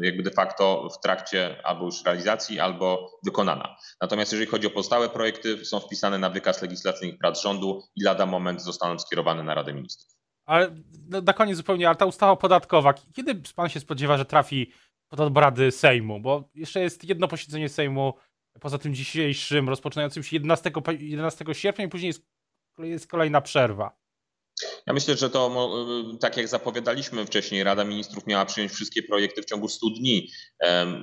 jakby 0.02 0.22
de 0.22 0.30
facto 0.30 0.88
w 0.98 1.00
trakcie 1.00 1.60
albo 1.64 1.84
już 1.84 2.04
realizacji, 2.04 2.60
albo 2.60 3.18
wykonana. 3.24 3.76
Natomiast 4.00 4.32
jeżeli 4.32 4.50
chodzi 4.50 4.66
o 4.66 4.70
pozostałe 4.70 5.08
projekty, 5.08 5.64
są 5.64 5.80
wpisane 5.80 6.18
na 6.18 6.30
wykaz 6.37 6.62
legislacyjnych 6.62 7.19
prac 7.19 7.43
rządu 7.43 7.83
i 7.97 8.02
lada 8.02 8.26
moment 8.26 8.62
zostaną 8.62 8.99
skierowane 8.99 9.43
na 9.43 9.55
Radę 9.55 9.75
Ministrów. 9.75 10.16
Ale 10.47 10.76
no, 11.09 11.21
na 11.21 11.33
koniec 11.33 11.57
zupełnie, 11.57 11.87
ale 11.88 11.97
ta 11.97 12.07
ustawa 12.07 12.37
podatkowa, 12.37 12.95
kiedy 12.95 13.35
pan 13.57 13.69
się 13.69 13.81
spodziewa, 13.81 14.16
że 14.16 14.25
trafi 14.25 14.73
pod 15.09 15.21
obrady 15.21 15.71
Sejmu? 15.71 16.21
Bo 16.21 16.49
jeszcze 16.55 16.81
jest 16.81 17.05
jedno 17.05 17.28
posiedzenie 17.28 17.69
Sejmu, 17.69 18.14
poza 18.61 18.78
tym 18.78 18.95
dzisiejszym, 18.95 19.69
rozpoczynającym 19.69 20.23
się 20.23 20.37
11, 20.37 20.71
11 20.99 21.45
sierpnia 21.52 21.85
i 21.85 21.88
później 21.88 22.07
jest, 22.07 22.26
jest 22.78 23.07
kolejna 23.07 23.40
przerwa. 23.40 24.05
Ja 24.86 24.92
myślę, 24.92 25.16
że 25.16 25.30
to 25.30 25.50
y, 26.14 26.18
tak 26.18 26.36
jak 26.36 26.48
zapowiadaliśmy 26.48 27.26
wcześniej, 27.26 27.64
Rada 27.64 27.84
Ministrów 27.84 28.26
miała 28.26 28.44
przyjąć 28.44 28.72
wszystkie 28.72 29.02
projekty 29.02 29.42
w 29.42 29.44
ciągu 29.44 29.68
100 29.68 29.86
dni. 29.90 30.30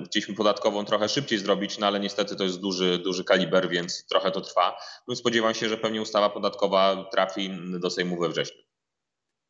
Chcieliśmy 0.06 0.34
podatkową 0.34 0.84
trochę 0.84 1.08
szybciej 1.08 1.38
zrobić, 1.38 1.78
no 1.78 1.86
ale 1.86 2.00
niestety 2.00 2.36
to 2.36 2.44
jest 2.44 2.60
duży, 2.60 2.98
duży 2.98 3.24
kaliber, 3.24 3.68
więc 3.68 4.06
trochę 4.06 4.30
to 4.30 4.40
trwa. 4.40 4.76
No 5.08 5.16
spodziewam 5.16 5.54
się, 5.54 5.68
że 5.68 5.76
pewnie 5.76 6.02
ustawa 6.02 6.30
podatkowa 6.30 7.08
trafi 7.12 7.50
do 7.80 7.90
Sejmu 7.90 8.20
we 8.20 8.28
wrześniu. 8.28 8.62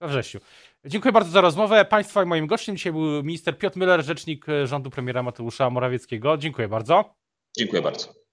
We 0.00 0.08
wrześniu. 0.08 0.40
Dziękuję 0.84 1.12
bardzo 1.12 1.30
za 1.30 1.40
rozmowę. 1.40 1.84
Państwa 1.84 2.22
i 2.22 2.26
moim 2.26 2.46
gościem 2.46 2.76
dzisiaj 2.76 2.92
był 2.92 3.22
minister 3.22 3.58
Piotr 3.58 3.78
Müller, 3.78 4.02
rzecznik 4.02 4.46
rządu 4.64 4.90
premiera 4.90 5.22
Mateusza 5.22 5.70
Morawieckiego. 5.70 6.36
Dziękuję 6.36 6.68
bardzo. 6.68 7.14
Dziękuję 7.56 7.82
bardzo. 7.82 8.23